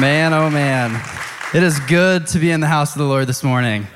[0.00, 1.00] Man, oh man.
[1.54, 3.86] It is good to be in the house of the Lord this morning.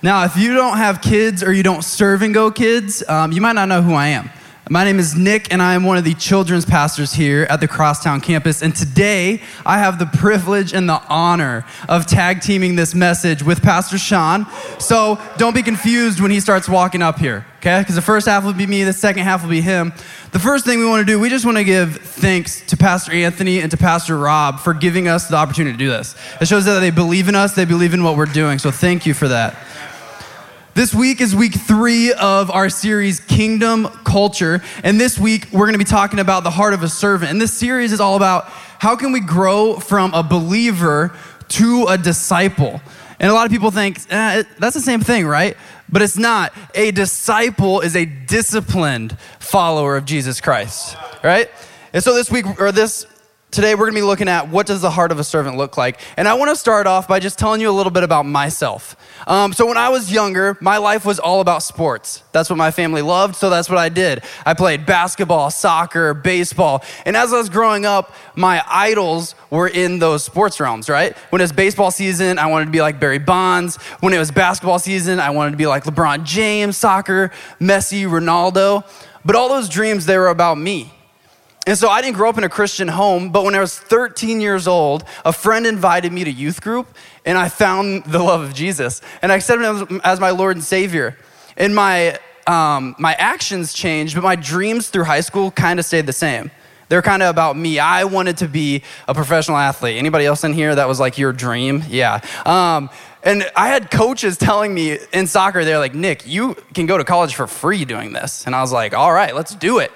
[0.00, 3.40] Now, if you don't have kids or you don't serve and go kids, um, you
[3.40, 4.30] might not know who I am.
[4.70, 7.66] My name is Nick, and I am one of the children's pastors here at the
[7.66, 8.60] Crosstown campus.
[8.60, 13.62] And today, I have the privilege and the honor of tag teaming this message with
[13.62, 14.46] Pastor Shawn.
[14.78, 17.80] So don't be confused when he starts walking up here, okay?
[17.80, 19.94] Because the first half will be me, the second half will be him.
[20.32, 23.12] The first thing we want to do, we just want to give thanks to Pastor
[23.12, 26.14] Anthony and to Pastor Rob for giving us the opportunity to do this.
[26.42, 28.58] It shows that they believe in us, they believe in what we're doing.
[28.58, 29.56] So thank you for that.
[30.78, 34.62] This week is week three of our series, Kingdom Culture.
[34.84, 37.32] And this week, we're going to be talking about the heart of a servant.
[37.32, 41.12] And this series is all about how can we grow from a believer
[41.48, 42.80] to a disciple.
[43.18, 45.56] And a lot of people think eh, that's the same thing, right?
[45.88, 46.52] But it's not.
[46.76, 51.50] A disciple is a disciplined follower of Jesus Christ, right?
[51.92, 53.04] And so this week, or this
[53.50, 55.78] Today, we're going to be looking at what does the heart of a servant look
[55.78, 55.98] like.
[56.18, 58.94] And I want to start off by just telling you a little bit about myself.
[59.26, 62.22] Um, so, when I was younger, my life was all about sports.
[62.32, 64.22] That's what my family loved, so that's what I did.
[64.44, 66.84] I played basketball, soccer, baseball.
[67.06, 71.16] And as I was growing up, my idols were in those sports realms, right?
[71.30, 73.76] When it was baseball season, I wanted to be like Barry Bonds.
[74.00, 78.84] When it was basketball season, I wanted to be like LeBron James, soccer, Messi, Ronaldo.
[79.24, 80.92] But all those dreams, they were about me.
[81.68, 84.40] And so I didn't grow up in a Christian home, but when I was 13
[84.40, 88.54] years old, a friend invited me to youth group, and I found the love of
[88.54, 89.02] Jesus.
[89.20, 91.18] And I accepted him as my Lord and Savior.
[91.58, 96.06] And my, um, my actions changed, but my dreams through high school kind of stayed
[96.06, 96.50] the same.
[96.88, 97.78] They're kind of about me.
[97.78, 99.98] I wanted to be a professional athlete.
[99.98, 101.84] Anybody else in here that was like your dream?
[101.86, 102.22] Yeah.
[102.46, 102.88] Um,
[103.22, 107.04] and I had coaches telling me in soccer, they're like, Nick, you can go to
[107.04, 108.46] college for free doing this.
[108.46, 109.92] And I was like, all right, let's do it.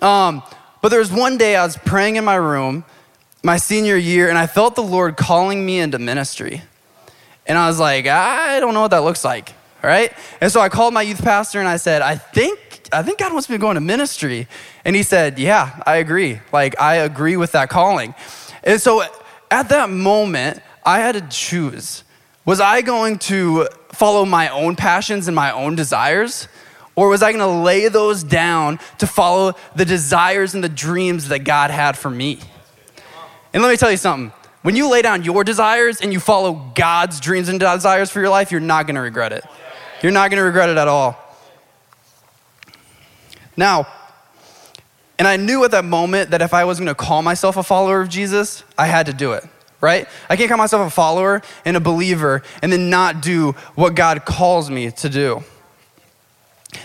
[0.00, 0.44] Um,
[0.86, 2.84] but there was one day I was praying in my room,
[3.42, 6.62] my senior year, and I felt the Lord calling me into ministry.
[7.44, 9.52] And I was like, I don't know what that looks like,
[9.82, 10.12] right?
[10.40, 13.32] And so I called my youth pastor and I said, I think, I think God
[13.32, 14.46] wants me to go into ministry.
[14.84, 16.38] And he said, Yeah, I agree.
[16.52, 18.14] Like, I agree with that calling.
[18.62, 19.02] And so
[19.50, 22.04] at that moment, I had to choose.
[22.44, 26.46] Was I going to follow my own passions and my own desires?
[26.96, 31.28] Or was I going to lay those down to follow the desires and the dreams
[31.28, 32.40] that God had for me?
[33.52, 34.32] And let me tell you something.
[34.62, 38.30] When you lay down your desires and you follow God's dreams and desires for your
[38.30, 39.44] life, you're not going to regret it.
[40.02, 41.16] You're not going to regret it at all.
[43.56, 43.86] Now,
[45.18, 47.62] and I knew at that moment that if I was going to call myself a
[47.62, 49.44] follower of Jesus, I had to do it,
[49.80, 50.08] right?
[50.28, 54.24] I can't call myself a follower and a believer and then not do what God
[54.24, 55.44] calls me to do.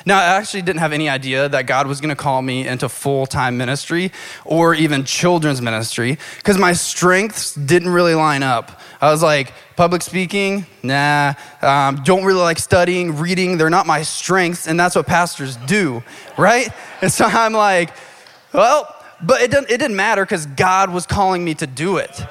[0.06, 2.90] Now, I actually didn't have any idea that God was going to call me into
[2.90, 4.12] full time ministry
[4.46, 8.80] or even children's ministry because my strengths didn't really line up.
[9.00, 11.34] I was like, public speaking, nah.
[11.62, 16.04] Um, don't really like studying, reading, they're not my strengths, and that's what pastors do,
[16.38, 16.70] right?
[17.02, 17.90] And so I'm like,
[18.54, 22.24] well, but it didn't, it didn't matter because God was calling me to do it.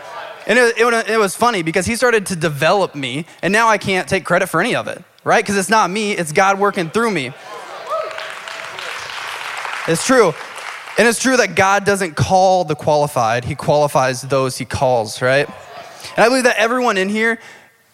[0.46, 3.78] And it, it, it was funny because He started to develop me, and now I
[3.78, 5.42] can't take credit for any of it right?
[5.42, 7.32] Because it's not me, it's God working through me.
[9.88, 10.32] It's true.
[10.98, 15.48] And it's true that God doesn't call the qualified, He qualifies those He calls, right?
[16.16, 17.38] And I believe that everyone in here,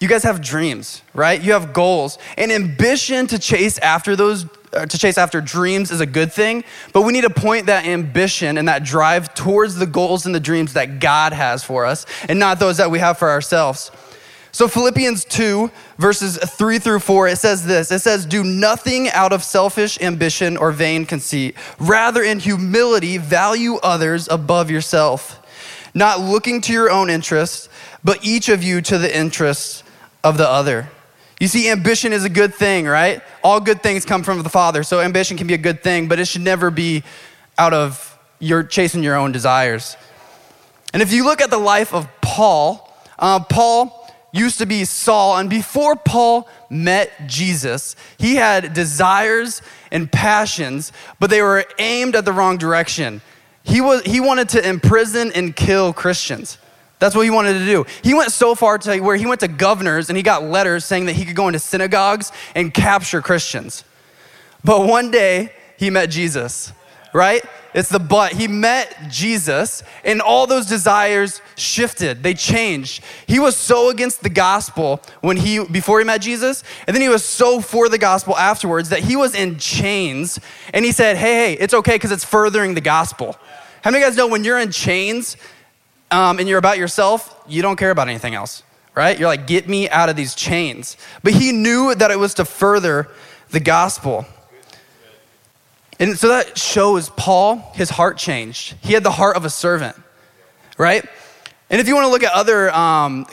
[0.00, 1.40] you guys have dreams, right?
[1.40, 2.18] You have goals.
[2.36, 6.64] And ambition to chase after those, uh, to chase after dreams is a good thing,
[6.92, 10.40] but we need to point that ambition and that drive towards the goals and the
[10.40, 13.90] dreams that God has for us and not those that we have for ourselves.
[14.56, 19.34] So, Philippians 2, verses 3 through 4, it says this It says, Do nothing out
[19.34, 21.56] of selfish ambition or vain conceit.
[21.78, 25.46] Rather, in humility, value others above yourself,
[25.92, 27.68] not looking to your own interests,
[28.02, 29.82] but each of you to the interests
[30.24, 30.88] of the other.
[31.38, 33.20] You see, ambition is a good thing, right?
[33.44, 34.84] All good things come from the Father.
[34.84, 37.02] So, ambition can be a good thing, but it should never be
[37.58, 39.98] out of your chasing your own desires.
[40.94, 43.95] And if you look at the life of Paul, uh, Paul
[44.36, 51.30] used to be Saul, and before Paul met Jesus, he had desires and passions, but
[51.30, 53.22] they were aimed at the wrong direction.
[53.62, 56.58] He, was, he wanted to imprison and kill Christians.
[56.98, 57.84] That's what he wanted to do.
[58.02, 61.06] He went so far to where he went to governors and he got letters saying
[61.06, 63.84] that he could go into synagogues and capture Christians.
[64.64, 66.72] But one day he met Jesus,
[67.12, 67.44] right?
[67.74, 68.32] It's the but.
[68.32, 72.22] He met Jesus, and all those desires shifted.
[72.22, 73.02] They changed.
[73.26, 77.08] He was so against the gospel when he before he met Jesus, and then he
[77.08, 80.40] was so for the gospel afterwards that he was in chains.
[80.72, 83.36] And he said, "Hey, hey, it's okay because it's furthering the gospel."
[83.82, 85.36] How many of you guys know when you're in chains,
[86.10, 88.62] um, and you're about yourself, you don't care about anything else,
[88.94, 89.18] right?
[89.18, 90.96] You're like, get me out of these chains.
[91.22, 93.08] But he knew that it was to further
[93.50, 94.26] the gospel.
[95.98, 98.74] And so that shows Paul, his heart changed.
[98.82, 99.96] He had the heart of a servant,
[100.76, 101.04] right?
[101.70, 103.26] And if you want to look at other um,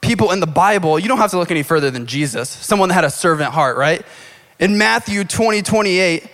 [0.00, 2.94] people in the Bible, you don't have to look any further than Jesus, someone that
[2.94, 4.04] had a servant heart, right?
[4.58, 6.26] In Matthew 20, 28,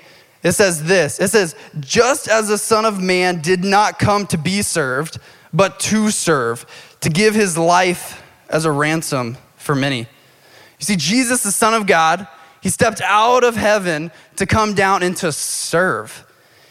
[0.43, 4.39] it says this It says, just as the Son of Man did not come to
[4.39, 5.19] be served,
[5.53, 6.67] but to serve,
[7.01, 10.01] to give his life as a ransom for many.
[10.01, 12.29] You see, Jesus, the Son of God,
[12.67, 16.27] he stepped out of heaven to come down and to serve.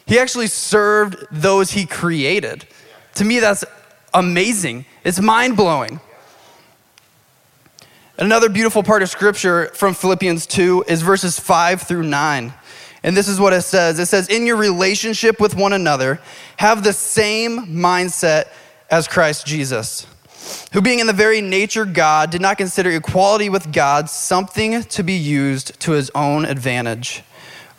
[0.06, 2.68] He actually served those he created.
[3.14, 3.64] To me, that's
[4.14, 4.88] amazing.
[5.06, 6.02] It's mind blowing.
[8.18, 12.54] Another beautiful part of scripture from Philippians 2 is verses 5 through 9.
[13.04, 16.20] And this is what it says it says, In your relationship with one another,
[16.58, 18.50] have the same mindset
[18.92, 20.08] as Christ Jesus,
[20.74, 25.04] who, being in the very nature God, did not consider equality with God something to
[25.04, 27.24] be used to his own advantage.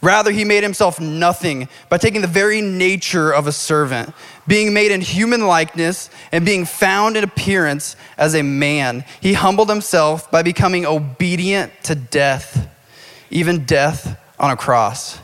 [0.02, 4.12] Rather, he made himself nothing by taking the very nature of a servant,
[4.46, 9.04] being made in human likeness and being found in appearance as a man.
[9.20, 12.68] He humbled himself by becoming obedient to death,
[13.30, 15.18] even death on a cross.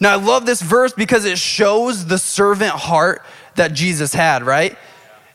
[0.00, 3.22] Now, I love this verse because it shows the servant heart
[3.54, 4.76] that Jesus had, right?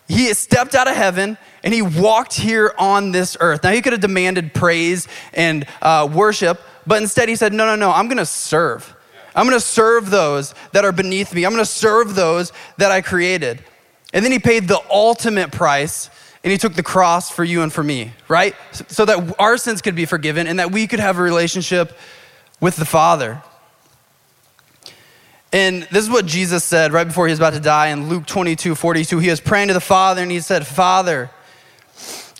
[0.07, 3.63] He stepped out of heaven and he walked here on this earth.
[3.63, 7.75] Now, he could have demanded praise and uh, worship, but instead he said, No, no,
[7.75, 8.95] no, I'm gonna serve.
[9.36, 11.45] I'm gonna serve those that are beneath me.
[11.45, 13.63] I'm gonna serve those that I created.
[14.13, 16.09] And then he paid the ultimate price
[16.44, 18.56] and he took the cross for you and for me, right?
[18.71, 21.98] So that our sins could be forgiven and that we could have a relationship
[22.62, 23.44] with the Father.
[25.57, 28.27] And this is what Jesus said right before he was about to die in Luke
[28.27, 29.18] 22 42.
[29.18, 31.31] He was praying to the Father and he said, Father,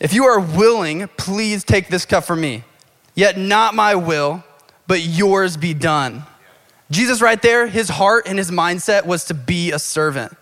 [0.00, 2.62] if you are willing, please take this cup from me.
[3.16, 4.44] Yet not my will,
[4.86, 6.22] but yours be done.
[6.92, 10.36] Jesus, right there, his heart and his mindset was to be a servant.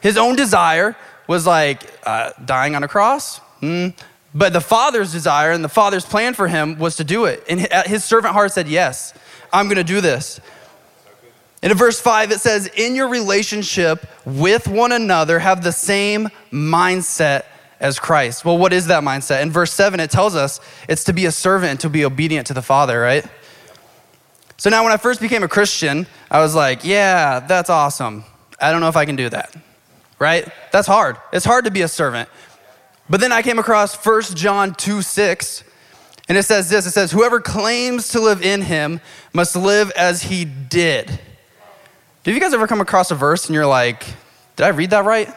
[0.00, 3.38] His own desire was like uh, dying on a cross.
[3.60, 3.94] Mm.
[4.34, 7.44] But the Father's desire and the Father's plan for him was to do it.
[7.50, 9.12] And his servant heart said, Yes,
[9.52, 10.40] I'm gonna do this.
[11.64, 16.28] And in verse 5, it says, In your relationship with one another, have the same
[16.52, 17.44] mindset
[17.80, 18.44] as Christ.
[18.44, 19.40] Well, what is that mindset?
[19.40, 22.48] In verse 7, it tells us it's to be a servant and to be obedient
[22.48, 23.24] to the Father, right?
[24.58, 28.24] So now, when I first became a Christian, I was like, yeah, that's awesome.
[28.60, 29.56] I don't know if I can do that,
[30.18, 30.46] right?
[30.70, 31.16] That's hard.
[31.32, 32.28] It's hard to be a servant.
[33.08, 35.64] But then I came across 1 John 2 6,
[36.28, 39.00] and it says this it says, Whoever claims to live in him
[39.32, 41.20] must live as he did.
[42.24, 44.02] Have you guys ever come across a verse and you're like,
[44.56, 45.28] did I read that right?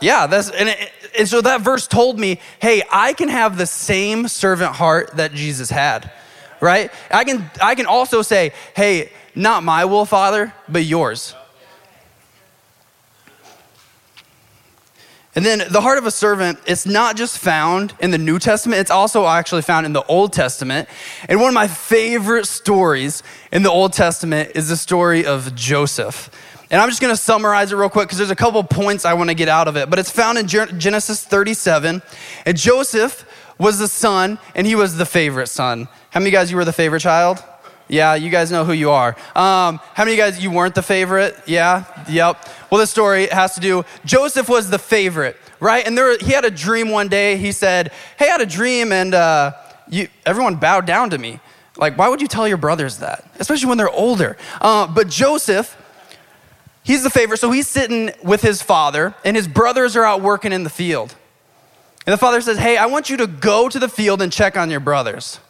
[0.00, 3.66] Yeah, that's and, it, and so that verse told me, hey, I can have the
[3.66, 6.12] same servant heart that Jesus had,
[6.60, 6.92] right?
[7.10, 11.34] I can I can also say, hey, not my will, Father, but yours.
[15.36, 18.80] And then the heart of a servant, it's not just found in the New Testament,
[18.80, 20.88] it's also actually found in the Old Testament.
[21.28, 26.30] And one of my favorite stories in the Old Testament is the story of Joseph.
[26.70, 29.14] And I'm just going to summarize it real quick because there's a couple points I
[29.14, 29.90] want to get out of it.
[29.90, 32.02] But it's found in Genesis 37.
[32.46, 33.24] And Joseph
[33.58, 35.88] was the son, and he was the favorite son.
[36.10, 37.42] How many guys you were the favorite child?
[37.88, 39.10] Yeah, you guys know who you are.
[39.34, 41.36] Um, how many of you guys you weren't the favorite?
[41.46, 42.48] Yeah, yep.
[42.70, 43.84] Well, this story has to do.
[44.04, 45.86] Joseph was the favorite, right?
[45.86, 47.36] And there, he had a dream one day.
[47.36, 49.52] He said, "Hey, I had a dream, and uh,
[49.88, 51.40] you, everyone bowed down to me.
[51.76, 55.76] Like, why would you tell your brothers that, especially when they're older?" Uh, but Joseph
[56.84, 60.52] He's the favorite, so he's sitting with his father, and his brothers are out working
[60.52, 61.14] in the field.
[62.06, 64.56] And the father says, Hey, I want you to go to the field and check
[64.56, 65.40] on your brothers.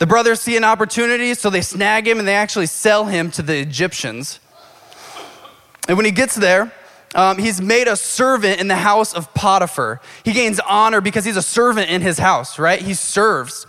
[0.00, 3.42] The brothers see an opportunity, so they snag him and they actually sell him to
[3.42, 4.40] the Egyptians.
[5.86, 6.72] And when he gets there,
[7.14, 10.00] um, he's made a servant in the house of Potiphar.
[10.24, 12.80] He gains honor because he's a servant in his house, right?
[12.80, 13.66] He serves.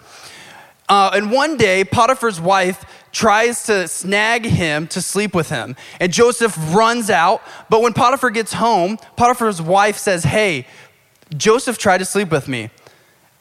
[0.88, 5.76] Uh, and one day, Potiphar's wife tries to snag him to sleep with him.
[6.00, 7.42] And Joseph runs out.
[7.70, 10.66] But when Potiphar gets home, Potiphar's wife says, Hey,
[11.36, 12.70] Joseph tried to sleep with me.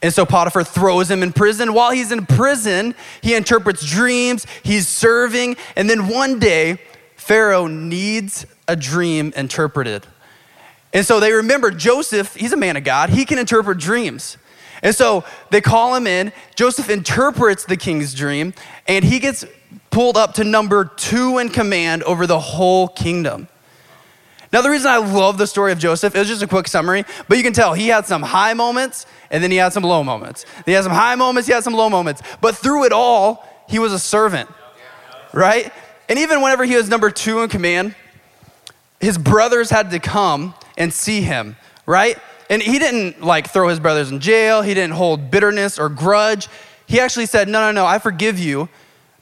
[0.02, 1.74] And so Potiphar throws him in prison.
[1.74, 5.56] While he's in prison, he interprets dreams, he's serving.
[5.76, 6.78] And then one day,
[7.16, 10.06] Pharaoh needs a dream interpreted.
[10.92, 14.36] And so they remember Joseph, he's a man of God, he can interpret dreams.
[14.82, 16.32] And so they call him in.
[16.56, 18.54] Joseph interprets the king's dream,
[18.88, 19.44] and he gets
[19.90, 23.48] pulled up to number two in command over the whole kingdom.
[24.52, 27.04] Now, the reason I love the story of Joseph, it was just a quick summary,
[27.28, 30.02] but you can tell he had some high moments and then he had some low
[30.02, 30.44] moments.
[30.66, 32.20] He had some high moments, he had some low moments.
[32.40, 34.50] But through it all, he was a servant,
[35.32, 35.72] right?
[36.08, 37.94] And even whenever he was number two in command,
[39.00, 42.18] his brothers had to come and see him, right?
[42.50, 46.48] And he didn't like throw his brothers in jail, he didn't hold bitterness or grudge.
[46.86, 48.68] He actually said, No, no, no, I forgive you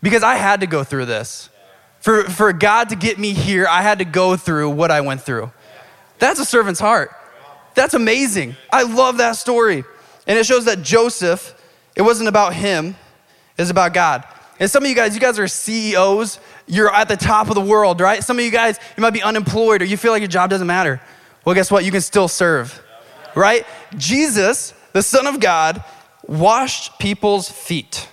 [0.03, 1.51] because I had to go through this.
[2.01, 5.23] For, for God to get me here, I had to go through what I went
[5.23, 5.51] through.
[6.19, 7.11] That's a servant's heart.
[7.75, 8.57] That's amazing.
[8.73, 9.85] I love that story.
[10.27, 11.55] And it shows that Joseph,
[11.97, 12.97] it wasn't about him,
[13.57, 14.25] it was about God.
[14.61, 16.41] And some of you guys, you guys are CEOs.
[16.67, 18.23] You're at the top of the world, right?
[18.23, 20.67] Some of you guys, you might be unemployed or you feel like your job doesn't
[20.67, 21.01] matter.
[21.45, 21.85] Well, guess what?
[21.85, 22.83] You can still serve,
[23.35, 23.65] right?
[23.97, 25.83] Jesus, the Son of God,
[26.27, 28.09] washed people's feet,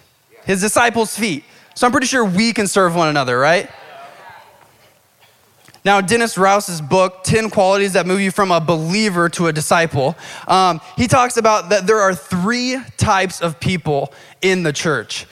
[0.45, 1.43] his disciples' feet.
[1.75, 3.69] So I'm pretty sure we can serve one another, right?
[5.83, 10.15] Now, Dennis Rouse's book, 10 Qualities That Move You from a Believer to a Disciple,
[10.47, 15.27] um, he talks about that there are three types of people in the church.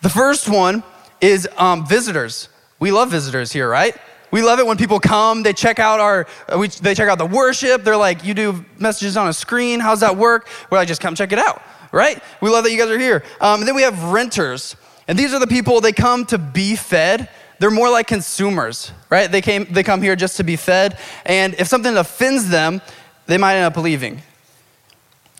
[0.00, 0.82] The first one
[1.20, 2.48] is um, visitors.
[2.80, 3.94] We love visitors here, right?
[4.30, 7.18] We love it when people come, they check out our, uh, we, they check out
[7.18, 7.84] the worship.
[7.84, 9.78] They're like, you do messages on a screen.
[9.78, 10.48] How's that work?
[10.70, 11.60] Well, I just come check it out,
[11.92, 12.18] right?
[12.40, 13.22] We love that you guys are here.
[13.42, 14.74] Um, then we have renters.
[15.08, 17.28] And these are the people, they come to be fed.
[17.58, 19.30] They're more like consumers, right?
[19.30, 20.98] They, came, they come here just to be fed.
[21.24, 22.80] And if something offends them,
[23.26, 24.20] they might end up leaving.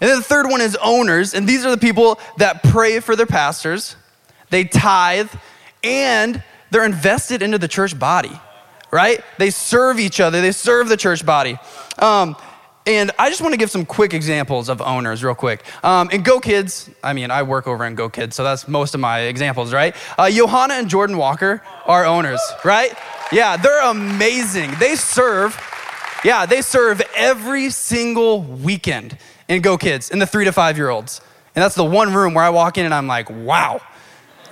[0.00, 1.34] And then the third one is owners.
[1.34, 3.96] And these are the people that pray for their pastors,
[4.50, 5.30] they tithe,
[5.82, 8.32] and they're invested into the church body,
[8.90, 9.22] right?
[9.38, 11.58] They serve each other, they serve the church body.
[11.98, 12.36] Um,
[12.86, 15.62] and I just want to give some quick examples of owners, real quick.
[15.84, 18.94] Um, in Go Kids, I mean, I work over in Go Kids, so that's most
[18.94, 19.94] of my examples, right?
[20.18, 22.92] Uh, Johanna and Jordan Walker are owners, right?
[23.30, 24.72] Yeah, they're amazing.
[24.80, 25.56] They serve,
[26.24, 29.16] yeah, they serve every single weekend
[29.48, 31.20] in Go Kids, in the three to five year olds.
[31.54, 33.80] And that's the one room where I walk in and I'm like, wow,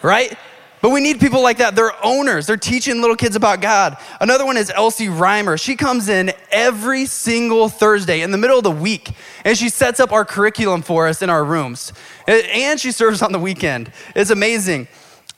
[0.03, 0.37] right?
[0.81, 1.77] But we need people like that.
[1.77, 2.47] They're owners.
[2.47, 3.99] They're teaching little kids about God.
[4.21, 5.61] Another one is Elsie Reimer.
[5.61, 9.11] She comes in every single Thursday in the middle of the week,
[9.45, 11.93] and she sets up our curriculum for us in our rooms.
[12.27, 13.93] And she serves on the weekend.
[14.17, 14.89] It's amazing.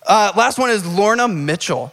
[0.07, 1.93] Uh, last one is Lorna Mitchell.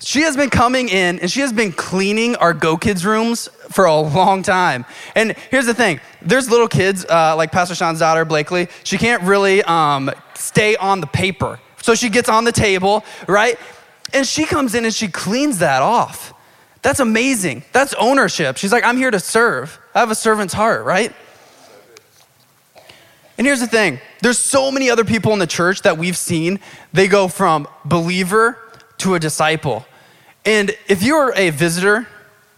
[0.00, 3.84] She has been coming in and she has been cleaning our Go Kids rooms for
[3.84, 4.84] a long time.
[5.16, 9.24] And here's the thing there's little kids, uh, like Pastor Shawn's daughter, Blakely, she can't
[9.24, 11.58] really um, stay on the paper.
[11.88, 13.58] So she gets on the table, right?
[14.12, 16.34] And she comes in and she cleans that off.
[16.82, 17.64] That's amazing.
[17.72, 18.58] That's ownership.
[18.58, 19.78] She's like, I'm here to serve.
[19.94, 21.14] I have a servant's heart, right?
[23.38, 26.60] And here's the thing there's so many other people in the church that we've seen,
[26.92, 28.58] they go from believer
[28.98, 29.86] to a disciple.
[30.44, 32.06] And if you're a visitor,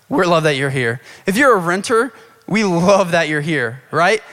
[0.09, 1.01] we love that you're here.
[1.25, 2.13] If you're a renter,
[2.49, 4.25] we love that you're here, right?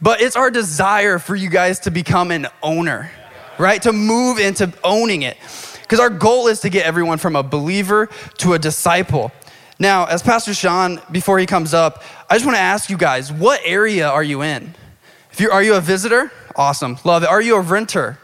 [0.00, 3.10] But it's our desire for you guys to become an owner
[3.58, 3.80] right?
[3.82, 5.36] To move into owning it.
[5.82, 8.08] Because our goal is to get everyone from a believer
[8.38, 9.32] to a disciple.
[9.78, 13.32] Now, as Pastor Shawn, before he comes up, I just want to ask you guys,
[13.32, 14.74] what area are you in?
[15.30, 16.32] If you are you a visitor?
[16.56, 16.98] Awesome.
[17.04, 17.28] Love it.
[17.28, 18.18] Are you a renter?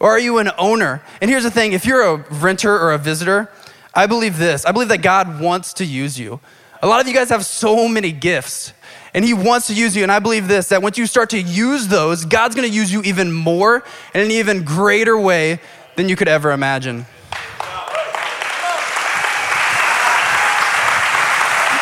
[0.00, 1.02] Or are you an owner?
[1.20, 3.50] And here's the thing if you're a renter or a visitor,
[3.92, 6.40] I believe this I believe that God wants to use you.
[6.80, 8.72] A lot of you guys have so many gifts
[9.18, 10.04] and He wants to use you.
[10.04, 13.02] And I believe this that once you start to use those, God's gonna use you
[13.02, 13.82] even more
[14.14, 15.58] in an even greater way
[15.96, 17.04] than you could ever imagine.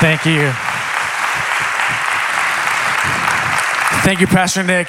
[0.00, 0.50] Thank you.
[4.02, 4.88] Thank you, Pastor Nick.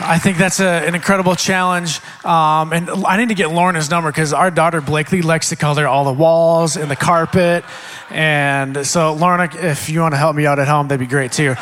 [0.00, 2.00] I think that's a, an incredible challenge.
[2.24, 5.86] Um, and I need to get Lorna's number because our daughter Blakely likes to color
[5.86, 7.64] all the walls and the carpet.
[8.10, 11.32] And so, Lorna, if you want to help me out at home, that'd be great
[11.32, 11.54] too.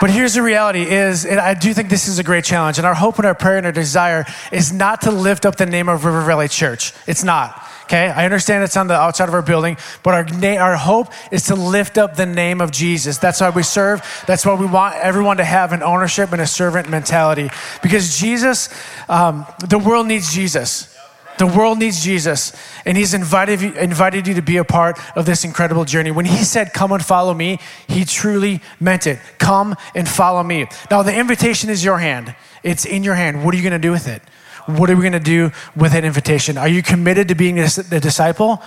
[0.00, 2.86] But here's the reality is, and I do think this is a great challenge, and
[2.86, 5.88] our hope and our prayer and our desire is not to lift up the name
[5.88, 6.92] of River Valley Church.
[7.06, 7.66] It's not.
[7.84, 11.08] Okay, I understand it's on the outside of our building, but our, na- our hope
[11.32, 13.18] is to lift up the name of Jesus.
[13.18, 14.00] That's why we serve.
[14.28, 17.50] That's why we want everyone to have an ownership and a servant mentality.
[17.82, 18.68] Because Jesus,
[19.08, 20.96] um, the world needs Jesus.
[21.40, 22.52] The world needs Jesus,
[22.84, 26.10] and He's invited you, invited you to be a part of this incredible journey.
[26.10, 29.18] When He said, Come and follow me, He truly meant it.
[29.38, 30.66] Come and follow me.
[30.90, 33.42] Now, the invitation is your hand, it's in your hand.
[33.42, 34.20] What are you going to do with it?
[34.66, 36.58] What are we going to do with that invitation?
[36.58, 38.62] Are you committed to being a, disciple?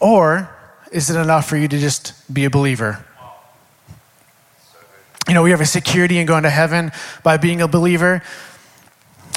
[0.00, 0.50] Or
[0.90, 3.06] is it enough for you to just be a believer?
[5.28, 6.90] You know, we have a security in going to heaven
[7.22, 8.24] by being a believer.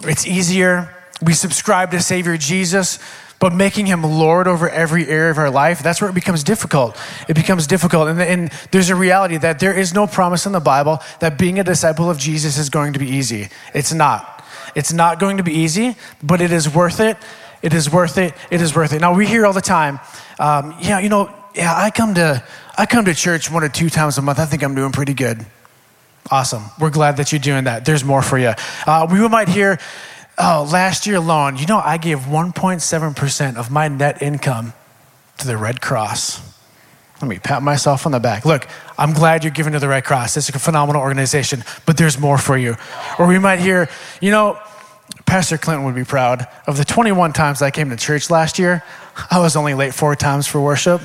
[0.02, 1.03] It's easier.
[1.22, 3.00] We subscribe to Savior Jesus,
[3.44, 6.98] But making him Lord over every area of our life, that's where it becomes difficult.
[7.28, 8.08] It becomes difficult.
[8.08, 11.60] And, and there's a reality that there is no promise in the Bible that being
[11.60, 13.50] a disciple of Jesus is going to be easy.
[13.74, 14.46] It's not.
[14.76, 17.18] It's not going to be easy, but it is worth it.
[17.62, 18.34] It is worth it.
[18.50, 19.02] It is worth it.
[19.02, 20.00] Now, we hear all the time,
[20.40, 22.42] um, yeah, you know, yeah, I come to
[22.78, 24.40] I come to church one or two times a month.
[24.40, 25.46] I think I'm doing pretty good.
[26.32, 26.64] Awesome.
[26.80, 27.84] We're glad that you're doing that.
[27.84, 28.54] There's more for you.
[28.88, 29.80] Uh, we might hear,
[30.38, 34.74] oh, last year alone, you know, I gave 1.7% of my net income
[35.38, 36.42] to the Red Cross.
[37.22, 38.46] Let me pat myself on the back.
[38.46, 40.36] Look, I'm glad you're giving to the Red Cross.
[40.36, 42.76] It's a phenomenal organization, but there's more for you.
[43.18, 44.60] Or we might hear, you know,
[45.26, 46.48] Pastor Clinton would be proud.
[46.68, 48.84] Of the 21 times I came to church last year,
[49.32, 51.02] I was only late four times for worship.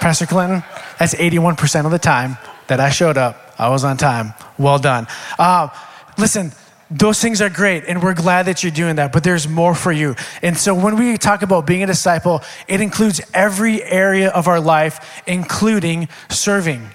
[0.00, 0.64] Pastor Clinton,
[0.98, 2.36] that's 81% of the time
[2.66, 3.54] that I showed up.
[3.58, 4.34] I was on time.
[4.58, 5.06] Well done.
[5.38, 5.68] Uh,
[6.16, 6.52] listen,
[6.90, 9.92] those things are great, and we're glad that you're doing that, but there's more for
[9.92, 10.16] you.
[10.40, 14.60] And so when we talk about being a disciple, it includes every area of our
[14.60, 16.88] life, including serving.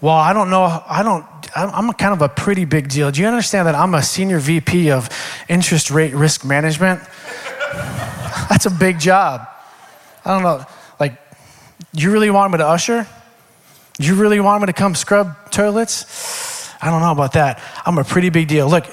[0.00, 0.82] Well, I don't know.
[0.86, 1.24] I don't.
[1.56, 3.10] I'm kind of a pretty big deal.
[3.10, 5.08] Do you understand that I'm a senior VP of
[5.48, 7.00] interest rate risk management?
[8.48, 9.46] That's a big job.
[10.24, 10.64] I don't know.
[10.98, 11.16] Like,
[11.92, 13.06] you really want me to usher?
[13.98, 16.43] You really want me to come scrub toilets?
[16.80, 17.62] I don't know about that.
[17.84, 18.68] I'm a pretty big deal.
[18.68, 18.86] Look,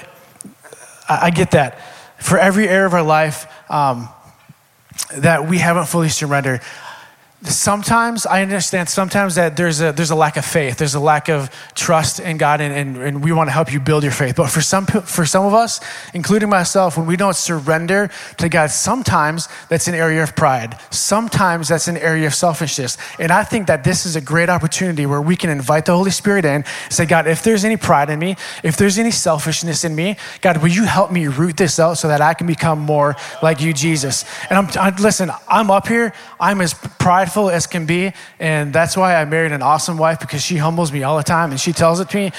[1.08, 1.78] I, I get that.
[2.18, 4.08] For every area of our life um,
[5.16, 6.60] that we haven't fully surrendered,
[7.44, 11.28] sometimes I understand sometimes that there's a, there's a lack of faith, there's a lack
[11.28, 14.36] of trust in God, and, and, and, we want to help you build your faith.
[14.36, 15.80] But for some, for some of us,
[16.14, 20.78] including myself, when we don't surrender to God, sometimes that's an area of pride.
[20.90, 22.96] Sometimes that's an area of selfishness.
[23.18, 26.10] And I think that this is a great opportunity where we can invite the Holy
[26.10, 29.94] Spirit in say, God, if there's any pride in me, if there's any selfishness in
[29.94, 33.16] me, God, will you help me root this out so that I can become more
[33.42, 34.24] like you, Jesus?
[34.48, 38.12] And I'm, I, listen, I'm up here, I'm as prideful prideful as can be.
[38.38, 41.50] And that's why I married an awesome wife because she humbles me all the time
[41.50, 42.32] and she tells it to me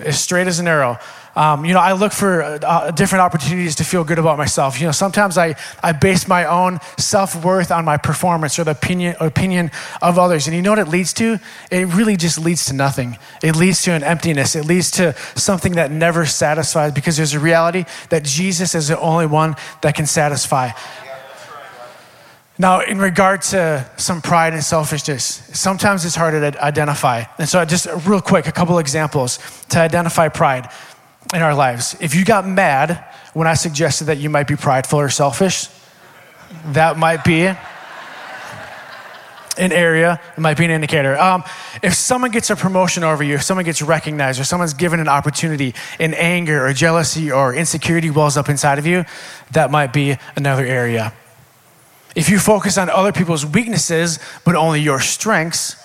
[0.00, 0.98] as straight as an arrow.
[1.36, 4.80] Um, you know, I look for uh, different opportunities to feel good about myself.
[4.80, 8.70] You know, sometimes I, I base my own self worth on my performance or the
[8.70, 10.46] opinion, opinion of others.
[10.46, 11.38] And you know what it leads to?
[11.70, 13.18] It really just leads to nothing.
[13.42, 14.56] It leads to an emptiness.
[14.56, 18.98] It leads to something that never satisfies because there's a reality that Jesus is the
[18.98, 20.70] only one that can satisfy.
[22.58, 27.24] Now, in regard to some pride and selfishness, sometimes it's hard to identify.
[27.38, 29.38] And so, just real quick, a couple examples
[29.68, 30.70] to identify pride
[31.34, 31.96] in our lives.
[32.00, 35.68] If you got mad when I suggested that you might be prideful or selfish,
[36.68, 37.44] that might be
[39.58, 41.18] an area, it might be an indicator.
[41.18, 41.44] Um,
[41.82, 45.08] if someone gets a promotion over you, if someone gets recognized, or someone's given an
[45.08, 49.04] opportunity, and anger or jealousy or insecurity wells up inside of you,
[49.52, 51.12] that might be another area.
[52.16, 55.76] If you focus on other people's weaknesses, but only your strengths,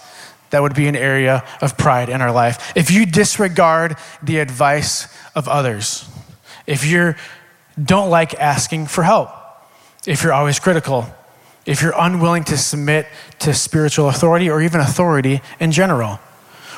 [0.50, 2.72] that would be an area of pride in our life.
[2.76, 6.10] If you disregard the advice of others,
[6.66, 7.16] if you
[7.82, 9.30] don't like asking for help,
[10.08, 11.06] if you're always critical,
[11.66, 13.08] if you're unwilling to submit
[13.40, 16.20] to spiritual authority or even authority in general,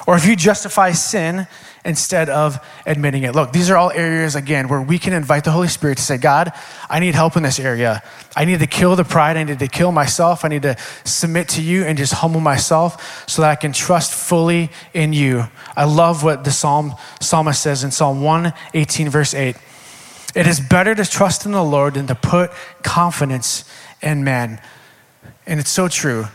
[0.05, 1.47] or if you justify sin
[1.85, 3.35] instead of admitting it.
[3.35, 6.17] Look, these are all areas, again, where we can invite the Holy Spirit to say,
[6.17, 6.51] God,
[6.89, 8.01] I need help in this area.
[8.35, 9.37] I need to kill the pride.
[9.37, 10.45] I need to kill myself.
[10.45, 14.13] I need to submit to you and just humble myself so that I can trust
[14.13, 15.47] fully in you.
[15.75, 19.55] I love what the Psalm psalmist says in Psalm 118, verse 8.
[20.35, 23.69] It is better to trust in the Lord than to put confidence
[24.01, 24.61] in man.
[25.45, 26.25] And it's so true.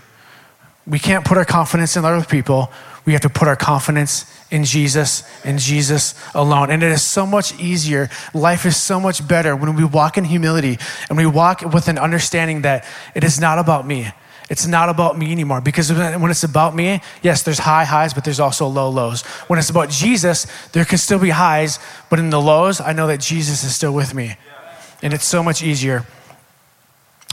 [0.87, 2.71] We can't put our confidence in other people.
[3.09, 6.71] We have to put our confidence in Jesus and Jesus alone.
[6.71, 8.11] And it is so much easier.
[8.35, 11.97] Life is so much better when we walk in humility and we walk with an
[11.97, 14.13] understanding that it is not about me.
[14.51, 18.25] It's not about me anymore because when it's about me, yes, there's high highs, but
[18.25, 19.23] there's also low lows.
[19.47, 21.79] When it's about Jesus, there can still be highs,
[22.11, 24.37] but in the lows, I know that Jesus is still with me.
[25.01, 26.05] And it's so much easier.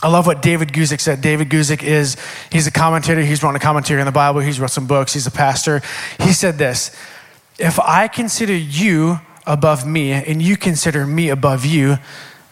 [0.04, 1.22] I love what David Guzik said.
[1.22, 2.18] David Guzik is,
[2.52, 3.22] he's a commentator.
[3.22, 4.42] He's written a commentary on the Bible.
[4.42, 5.14] He's wrote some books.
[5.14, 5.82] He's a pastor.
[6.20, 6.96] He said this
[7.58, 11.98] If I consider you above me and you consider me above you,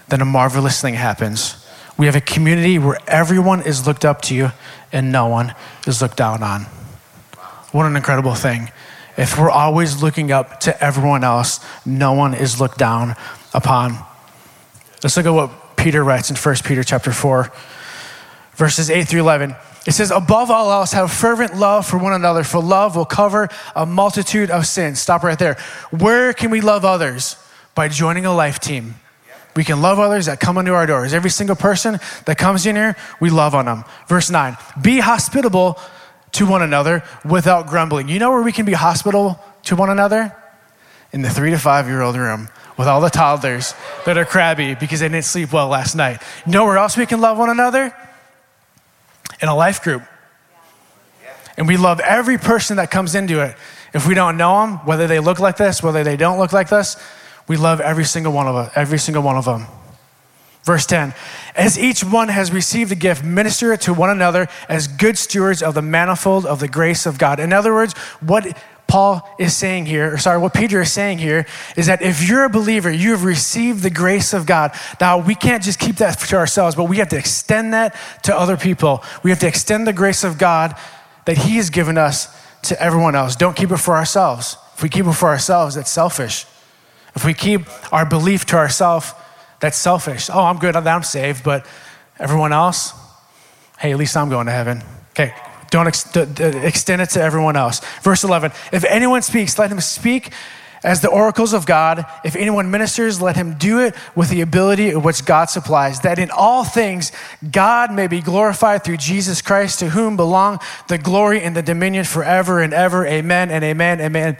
[0.07, 1.59] then a marvelous thing happens.
[1.97, 4.51] We have a community where everyone is looked up to you
[4.91, 5.53] and no one
[5.85, 6.61] is looked down on.
[7.71, 8.71] What an incredible thing.
[9.15, 13.15] If we're always looking up to everyone else, no one is looked down
[13.53, 13.97] upon.
[15.03, 15.51] Let's look at what
[15.83, 17.51] Peter writes in 1 Peter chapter 4,
[18.53, 19.53] verses 8 through 11.
[19.85, 23.49] It says, above all else, have fervent love for one another, for love will cover
[23.75, 25.01] a multitude of sins.
[25.01, 25.55] Stop right there.
[25.91, 27.35] Where can we love others?
[27.75, 28.95] By joining a life team.
[29.57, 31.13] We can love others that come into our doors.
[31.13, 33.83] Every single person that comes in here, we love on them.
[34.07, 35.77] Verse 9 Be hospitable
[36.31, 38.07] to one another without grumbling.
[38.07, 40.33] You know where we can be hospitable to one another?
[41.11, 43.73] In the three to five year old room with all the toddlers
[44.05, 46.21] that are crabby because they didn't sleep well last night.
[46.45, 47.95] Nowhere else we can love one another?
[49.41, 50.03] In a life group.
[51.57, 53.55] And we love every person that comes into it.
[53.93, 56.69] If we don't know them, whether they look like this, whether they don't look like
[56.69, 56.97] this,
[57.47, 59.67] we love every single one of them, every single one of them.
[60.63, 61.13] Verse 10
[61.55, 65.61] As each one has received a gift, minister it to one another as good stewards
[65.61, 67.39] of the manifold of the grace of God.
[67.39, 71.45] In other words, what Paul is saying here, or sorry, what Peter is saying here
[71.75, 74.71] is that if you're a believer, you have received the grace of God.
[75.01, 78.37] Now, we can't just keep that to ourselves, but we have to extend that to
[78.37, 79.03] other people.
[79.23, 80.75] We have to extend the grace of God
[81.25, 82.27] that He has given us
[82.63, 83.35] to everyone else.
[83.35, 84.57] Don't keep it for ourselves.
[84.75, 86.45] If we keep it for ourselves, that's selfish.
[87.15, 89.13] If we keep our belief to ourselves,
[89.59, 90.29] that's selfish.
[90.31, 91.65] Oh, I'm good, I'm saved, but
[92.19, 92.93] everyone else,
[93.79, 94.83] hey, at least I'm going to heaven.
[95.11, 95.33] Okay,
[95.73, 97.81] don't ex- d- d- extend it to everyone else.
[98.03, 100.31] Verse 11 If anyone speaks, let him speak
[100.83, 102.05] as the oracles of God.
[102.23, 106.29] If anyone ministers, let him do it with the ability which God supplies, that in
[106.29, 107.11] all things
[107.51, 110.59] God may be glorified through Jesus Christ, to whom belong
[110.89, 113.07] the glory and the dominion forever and ever.
[113.07, 114.37] Amen and amen, amen.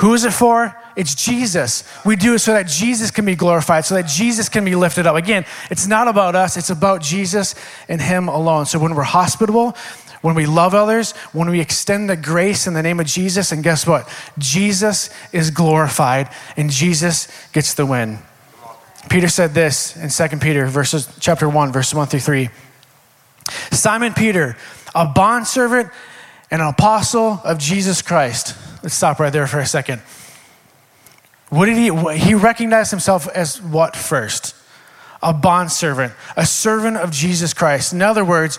[0.00, 0.76] Who is it for?
[0.96, 1.84] It's Jesus.
[2.04, 5.06] We do it so that Jesus can be glorified, so that Jesus can be lifted
[5.06, 5.16] up.
[5.16, 7.54] Again, it's not about us, it's about Jesus
[7.88, 8.66] and Him alone.
[8.66, 9.74] So when we're hospitable,
[10.22, 13.62] when we love others, when we extend the grace in the name of Jesus, and
[13.62, 14.08] guess what?
[14.38, 18.18] Jesus is glorified and Jesus gets the win.
[19.10, 22.48] Peter said this in 2 Peter verses chapter 1 verses 1 through 3.
[23.72, 24.56] Simon Peter,
[24.94, 25.90] a bondservant
[26.50, 28.56] and an apostle of Jesus Christ.
[28.82, 30.02] Let's stop right there for a second.
[31.48, 34.54] What did he he recognized himself as what first?
[35.22, 37.92] A bondservant, a servant of Jesus Christ.
[37.92, 38.58] In other words,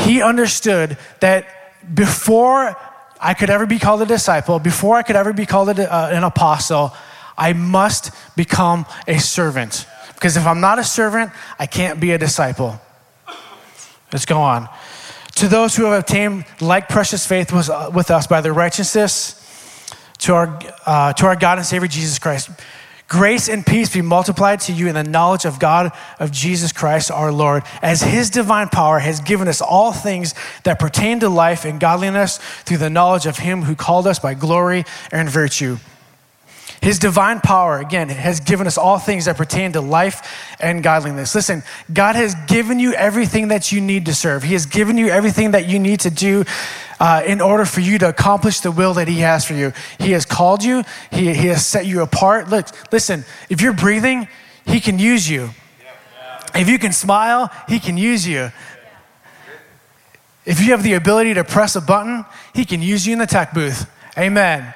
[0.00, 1.46] he understood that
[1.94, 2.76] before
[3.20, 6.08] I could ever be called a disciple, before I could ever be called a, uh,
[6.10, 6.92] an apostle,
[7.36, 9.86] I must become a servant.
[10.14, 12.80] Because if I'm not a servant, I can't be a disciple.
[14.12, 14.68] Let's go on.
[15.36, 19.36] To those who have obtained like precious faith with, uh, with us by the righteousness
[20.18, 22.50] to our, uh, to our God and Savior Jesus Christ
[23.10, 27.10] Grace and peace be multiplied to you in the knowledge of God, of Jesus Christ
[27.10, 31.64] our Lord, as his divine power has given us all things that pertain to life
[31.64, 35.78] and godliness through the knowledge of him who called us by glory and virtue.
[36.82, 41.34] His divine power, again, has given us all things that pertain to life and godliness.
[41.34, 41.62] Listen,
[41.92, 44.42] God has given you everything that you need to serve.
[44.42, 46.44] He has given you everything that you need to do
[46.98, 49.74] uh, in order for you to accomplish the will that He has for you.
[49.98, 52.48] He has called you, He, he has set you apart.
[52.48, 54.26] Look, listen, if you're breathing,
[54.64, 55.50] He can use you.
[56.54, 58.52] If you can smile, He can use you.
[60.46, 63.26] If you have the ability to press a button, He can use you in the
[63.26, 63.90] tech booth.
[64.16, 64.72] Amen.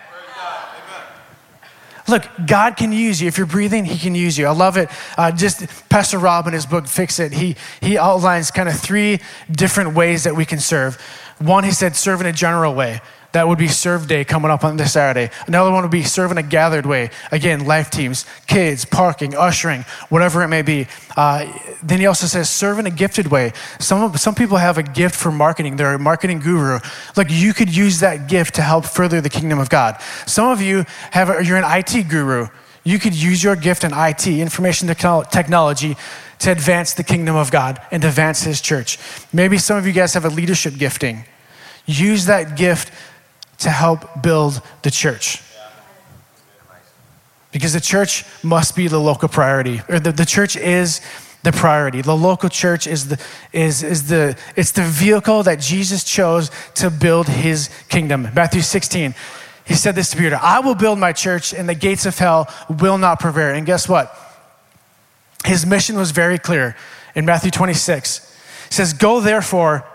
[2.06, 3.28] Look, God can use you.
[3.28, 4.46] If you're breathing, He can use you.
[4.46, 4.90] I love it.
[5.16, 9.20] Uh, just Pastor Rob in his book, Fix It, he, he outlines kind of three
[9.50, 11.00] different ways that we can serve.
[11.38, 13.00] One, he said, serve in a general way.
[13.34, 15.28] That would be serve day coming up on this Saturday.
[15.48, 17.10] Another one would be serve in a gathered way.
[17.32, 20.86] Again, life teams, kids, parking, ushering, whatever it may be.
[21.16, 23.52] Uh, then he also says serve in a gifted way.
[23.80, 25.74] Some, some people have a gift for marketing.
[25.74, 26.78] They're a marketing guru.
[27.16, 30.00] Like you could use that gift to help further the kingdom of God.
[30.26, 32.46] Some of you have, a, you're an IT guru.
[32.84, 35.96] You could use your gift in IT, information technology,
[36.38, 38.96] to advance the kingdom of God and advance His church.
[39.32, 41.24] Maybe some of you guys have a leadership gifting.
[41.86, 42.92] Use that gift
[43.58, 45.42] to help build the church.
[47.52, 51.00] Because the church must be the local priority, or the, the church is
[51.44, 52.02] the priority.
[52.02, 56.90] The local church is the, is, is the, it's the vehicle that Jesus chose to
[56.90, 58.28] build his kingdom.
[58.34, 59.14] Matthew 16,
[59.66, 62.52] he said this to Peter I will build my church, and the gates of hell
[62.68, 63.54] will not prevail.
[63.54, 64.18] And guess what?
[65.44, 66.76] His mission was very clear
[67.14, 68.34] in Matthew 26.
[68.68, 69.86] He says, Go therefore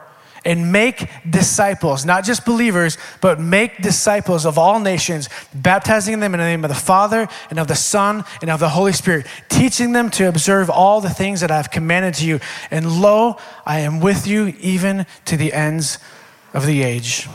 [0.49, 6.39] and make disciples, not just believers, but make disciples of all nations, baptizing them in
[6.39, 9.91] the name of the Father and of the Son and of the Holy Spirit, teaching
[9.91, 12.39] them to observe all the things that I have commanded to you.
[12.71, 15.99] And lo, I am with you even to the ends
[16.51, 17.29] of the age.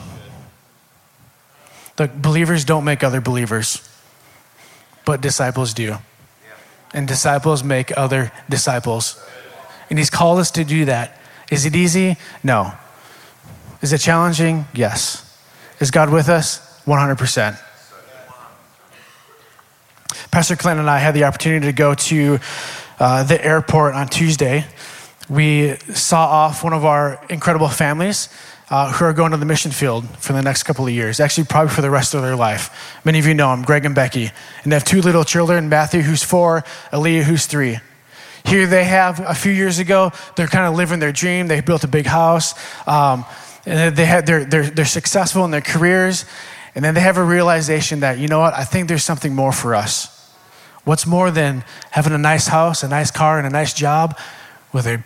[1.96, 3.88] Look, believers don't make other believers,
[5.04, 5.98] but disciples do
[6.92, 9.22] and disciples make other disciples.
[9.88, 11.20] And He's called us to do that.
[11.48, 12.16] Is it easy?
[12.42, 12.72] No.
[13.84, 14.64] Is it challenging?
[14.72, 15.30] Yes.
[15.78, 16.80] Is God with us?
[16.86, 17.60] 100%.
[20.30, 22.38] Pastor Clint and I had the opportunity to go to
[22.98, 24.64] uh, the airport on Tuesday.
[25.28, 28.30] We saw off one of our incredible families
[28.70, 31.44] uh, who are going to the mission field for the next couple of years, actually,
[31.44, 32.98] probably for the rest of their life.
[33.04, 34.30] Many of you know them, Greg and Becky.
[34.62, 37.80] And they have two little children Matthew, who's four, Aaliyah, who's three.
[38.46, 41.48] Here they have, a few years ago, they're kind of living their dream.
[41.48, 42.54] They built a big house.
[42.86, 43.24] Um,
[43.66, 46.24] and they had, they're, they're, they're successful in their careers.
[46.74, 49.52] And then they have a realization that, you know what, I think there's something more
[49.52, 50.10] for us.
[50.84, 54.18] What's more than having a nice house, a nice car, and a nice job
[54.72, 55.02] with a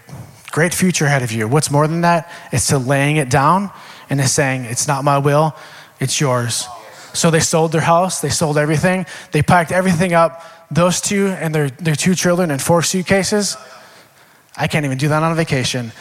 [0.51, 1.47] great future ahead of you?
[1.47, 2.31] What's more than that?
[2.53, 3.71] It's to laying it down
[4.11, 5.55] and it's saying, It's not my will,
[6.01, 6.67] it's yours.
[7.13, 11.55] So they sold their house, they sold everything, they packed everything up, those two and
[11.55, 13.57] their, their two children in four suitcases.
[14.57, 15.93] I can't even do that on a vacation.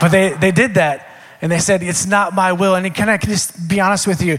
[0.00, 2.74] but they, they did that and they said, It's not my will.
[2.74, 4.38] And can I just be honest with you?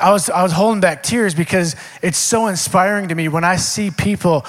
[0.00, 3.56] I was, I was holding back tears because it's so inspiring to me when I
[3.56, 4.44] see people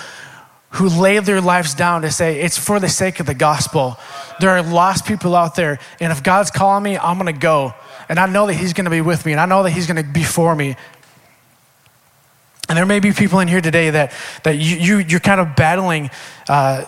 [0.72, 3.98] who lay their lives down to say, It's for the sake of the gospel.
[4.40, 7.74] There are lost people out there, and if God's calling me, I'm gonna go.
[8.08, 10.04] And I know that He's gonna be with me, and I know that He's gonna
[10.04, 10.76] be for me.
[12.70, 15.58] And there may be people in here today that, that you, you, you're kind of
[15.58, 16.10] battling.
[16.48, 16.86] Uh,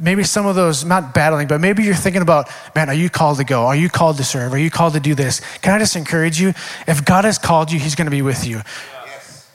[0.00, 3.38] maybe some of those, not battling, but maybe you're thinking about, man, are you called
[3.38, 3.66] to go?
[3.66, 4.52] Are you called to serve?
[4.52, 5.40] Are you called to do this?
[5.58, 6.50] Can I just encourage you?
[6.86, 8.62] If God has called you, He's going to be with you.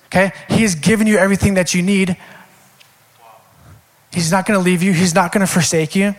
[0.07, 0.31] Okay?
[0.49, 2.17] He has given you everything that you need.
[4.11, 6.15] He's not going to leave you, He's not going to forsake you.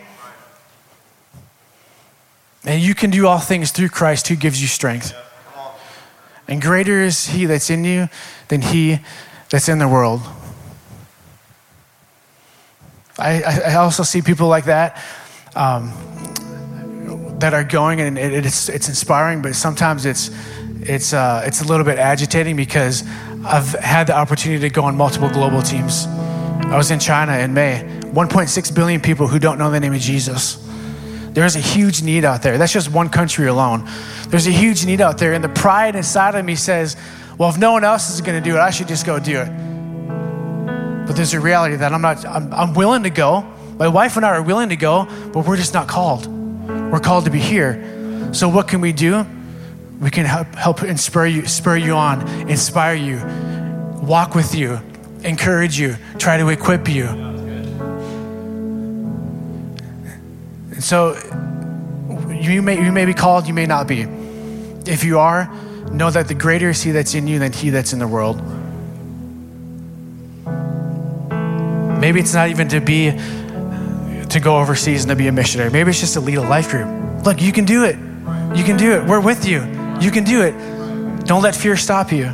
[2.65, 5.15] And you can do all things through Christ who gives you strength.
[6.49, 8.09] And greater is He that's in you
[8.49, 9.01] than He
[9.51, 10.23] that's in the world.
[13.19, 15.03] I, I also see people like that
[15.55, 15.93] um,
[17.39, 20.31] that are going, and it, it's, it's inspiring, but sometimes it's,
[20.81, 23.05] it's, uh, it's a little bit agitating because
[23.45, 26.07] I've had the opportunity to go on multiple global teams.
[26.07, 28.01] I was in China in May.
[28.15, 30.57] 1.6 billion people who don't know the name of Jesus.
[31.31, 32.59] There's a huge need out there.
[32.59, 33.89] That's just one country alone.
[34.29, 36.97] There's a huge need out there, and the pride inside of me says,
[37.39, 39.41] well, if no one else is going to do it, I should just go do
[39.41, 39.64] it.
[41.07, 43.43] But there's a reality that I'm not, I'm, I'm willing to go.
[43.79, 46.27] My wife and I are willing to go, but we're just not called.
[46.27, 48.33] We're called to be here.
[48.33, 49.27] So what can we do?
[50.01, 53.21] We can help, help inspire you, spur you on, inspire you,
[54.03, 54.81] walk with you,
[55.23, 57.07] encourage you, try to equip you.
[60.71, 61.15] And so
[62.31, 64.03] you may, you may be called, you may not be.
[64.87, 65.53] If you are,
[65.91, 68.41] know that the greater is He that's in you than He that's in the world.
[72.05, 75.71] Maybe it's not even to be to go overseas and to be a missionary.
[75.71, 77.25] Maybe it's just to lead a life group.
[77.25, 77.97] Look, you can do it.
[78.55, 79.07] You can do it.
[79.07, 79.63] We're with you.
[80.03, 80.53] You can do it.
[81.25, 82.27] Don't let fear stop you.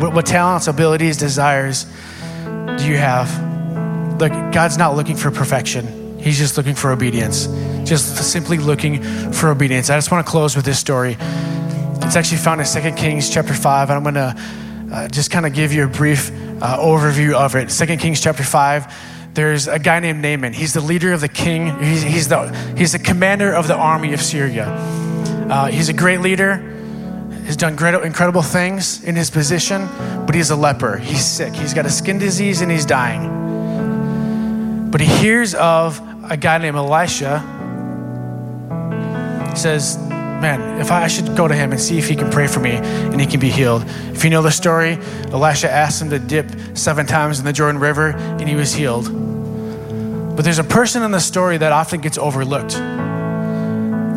[0.00, 1.84] What, what talents, abilities, desires
[2.46, 3.28] do you have?
[4.18, 6.18] Look, God's not looking for perfection.
[6.18, 7.46] He's just looking for obedience.
[7.86, 9.90] Just simply looking for obedience.
[9.90, 11.18] I just want to close with this story.
[11.20, 15.44] It's actually found in 2 Kings chapter 5, and I'm going to uh, just kind
[15.44, 17.70] of give you a brief uh, overview of it.
[17.70, 20.52] Second Kings chapter 5, there's a guy named Naaman.
[20.52, 24.12] He's the leader of the king, he's, he's, the, he's the commander of the army
[24.12, 24.66] of Syria.
[24.66, 26.56] Uh, he's a great leader,
[27.44, 29.86] he's done great, incredible things in his position,
[30.26, 30.96] but he's a leper.
[30.96, 34.90] He's sick, he's got a skin disease, and he's dying.
[34.90, 37.40] But he hears of a guy named Elisha.
[39.50, 39.98] He says,
[40.40, 42.60] man, if I, I, should go to him and see if he can pray for
[42.60, 43.84] me and he can be healed.
[43.86, 44.98] If you know the story,
[45.32, 49.06] Elisha asked him to dip seven times in the Jordan River and he was healed.
[50.36, 52.76] But there's a person in the story that often gets overlooked.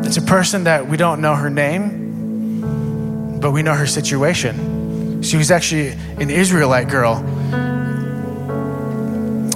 [0.06, 5.24] It's a person that we don't know her name, but we know her situation.
[5.24, 7.16] She was actually an Israelite girl.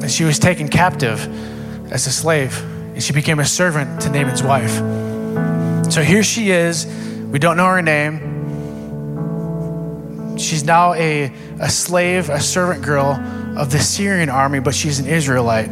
[0.02, 1.20] And she was taken captive
[1.92, 2.60] as a slave,
[2.94, 5.05] and she became a servant to Naaman's wife.
[5.90, 6.86] So here she is.
[6.86, 8.36] We don't know her name.
[10.38, 13.12] She's now a, a slave, a servant girl
[13.58, 15.70] of the Syrian army, but she's an Israelite.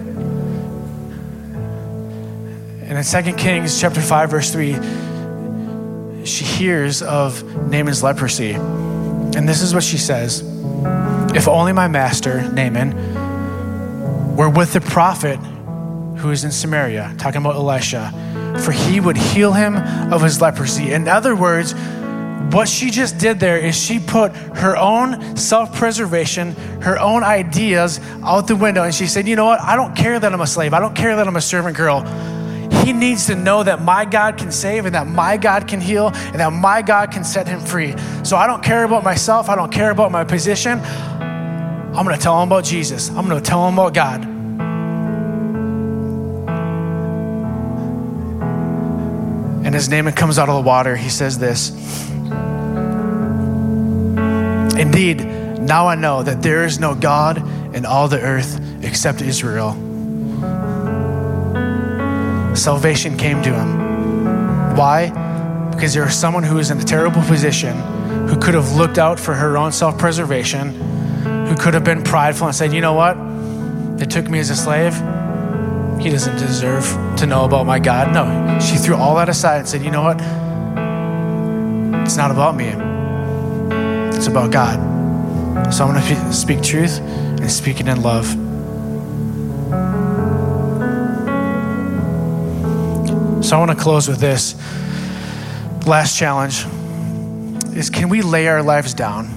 [2.86, 8.52] And in 2 Kings chapter 5, verse 3, she hears of Naaman's leprosy.
[8.52, 10.42] And this is what she says
[11.36, 15.38] If only my master, Naaman, were with the prophet
[16.18, 18.14] who is in Samaria, talking about Elisha
[18.60, 19.76] for he would heal him
[20.12, 20.92] of his leprosy.
[20.92, 21.74] In other words,
[22.54, 28.00] what she just did there is she put her own self preservation, her own ideas
[28.24, 29.60] out the window, and she said, You know what?
[29.60, 30.74] I don't care that I'm a slave.
[30.74, 32.02] I don't care that I'm a servant girl.
[32.84, 36.08] he needs to know that my God can save and that my God can heal
[36.08, 37.96] and that my God can set him free.
[38.24, 39.50] So I don't care about myself.
[39.50, 40.80] I don't care about my position.
[40.80, 43.10] I'm going to tell him about Jesus.
[43.10, 44.33] I'm going to tell him about God.
[49.74, 50.96] And his name comes out of the water.
[50.96, 51.72] He says this
[54.78, 55.26] Indeed,
[55.62, 57.40] now I know that there is no God
[57.76, 59.72] in all the earth except Israel.
[62.56, 64.76] Salvation came to him.
[64.76, 65.10] Why?
[65.72, 67.76] Because there was someone who was in a terrible position,
[68.28, 70.70] who could have looked out for her own self preservation,
[71.48, 73.18] who could have been prideful and said, You know what?
[73.98, 74.94] They took me as a slave.
[76.04, 76.84] He doesn't deserve
[77.16, 78.14] to know about my God.
[78.14, 80.20] No, she threw all that aside and said, You know what?
[82.06, 82.68] It's not about me,
[84.18, 85.74] it's about God.
[85.74, 88.26] So I'm going to speak truth and speak it in love.
[93.46, 94.56] So I want to close with this.
[95.88, 96.66] Last challenge
[97.78, 99.28] is can we lay our lives down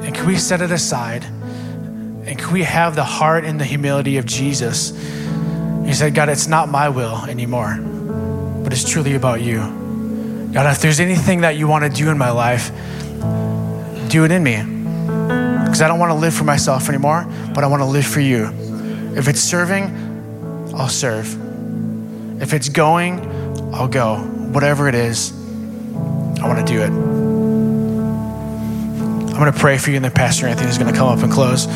[0.00, 1.26] and can we set it aside
[2.30, 4.90] and can we have the heart and the humility of Jesus?
[5.84, 7.76] He said, God, it's not my will anymore,
[8.62, 9.58] but it's truly about you.
[10.52, 12.70] God, if there's anything that you want to do in my life,
[14.08, 14.62] do it in me.
[15.64, 18.20] Because I don't want to live for myself anymore, but I want to live for
[18.20, 18.46] you.
[19.16, 21.36] If it's serving, I'll serve.
[22.40, 24.18] If it's going, I'll go.
[24.18, 26.90] Whatever it is, I want to do it.
[29.30, 31.24] I'm going to pray for you, and then Pastor Anthony is going to come up
[31.24, 31.66] and close.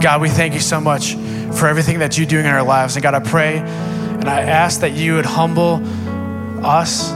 [0.00, 2.96] God, we thank you so much for everything that you're doing in our lives.
[2.96, 5.82] And God, I pray and I ask that you would humble
[6.64, 7.10] us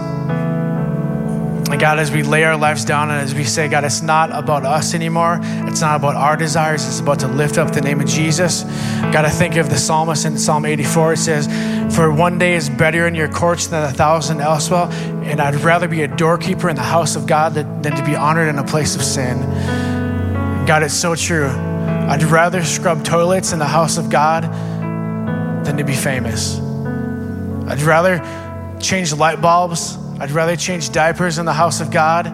[1.74, 4.30] and God, as we lay our lives down and as we say, God, it's not
[4.32, 5.40] about us anymore.
[5.42, 6.86] It's not about our desires.
[6.86, 8.62] It's about to lift up the name of Jesus.
[9.10, 11.14] God, I think of the psalmist in Psalm 84.
[11.14, 14.88] It says, For one day is better in your courts than a thousand elsewhere.
[15.24, 18.14] And I'd rather be a doorkeeper in the house of God than, than to be
[18.14, 19.40] honored in a place of sin.
[20.66, 21.73] God, it's so true.
[22.08, 24.44] I'd rather scrub toilets in the house of God
[25.64, 26.58] than to be famous.
[27.68, 28.18] I'd rather
[28.80, 32.26] change light bulbs I'd rather change diapers in the house of God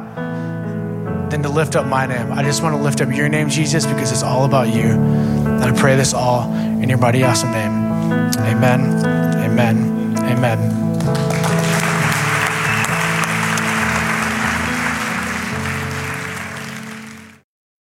[1.30, 2.30] than to lift up my name.
[2.32, 4.82] I just want to lift up your name, Jesus, because it's all about you.
[4.82, 7.72] And I pray this all in your mighty, awesome name.
[8.44, 9.04] Amen.
[9.38, 10.18] Amen.
[10.18, 10.89] Amen.